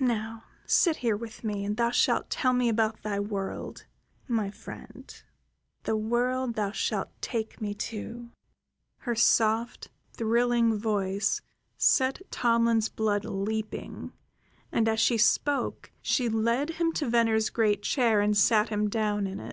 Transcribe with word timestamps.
"Now 0.00 0.44
sit 0.66 0.96
here 0.96 1.16
with 1.16 1.42
me, 1.42 1.64
and 1.64 1.78
thou 1.78 1.88
shalt 1.90 2.28
tell 2.28 2.52
me 2.52 2.68
about 2.68 3.02
thy 3.02 3.18
world, 3.18 3.86
my 4.28 4.50
friend, 4.50 5.08
the 5.84 5.96
world 5.96 6.56
thou 6.56 6.72
shalt 6.72 7.08
take 7.22 7.58
me 7.58 7.72
to." 7.88 8.28
Her 8.98 9.14
soft, 9.14 9.88
thrilling 10.12 10.76
voice 10.78 11.40
set 11.78 12.20
Tomlin's 12.30 12.90
blood 12.90 13.24
leaping; 13.24 14.12
and 14.70 14.90
as 14.90 15.00
she 15.00 15.16
spoke 15.16 15.90
she 16.02 16.28
led 16.28 16.72
him 16.74 16.92
to 16.92 17.08
Venner's 17.08 17.48
great 17.48 17.82
chair 17.82 18.20
and 18.20 18.36
sat 18.36 18.68
him 18.68 18.90
down 18.90 19.26
in 19.26 19.40
it. 19.40 19.50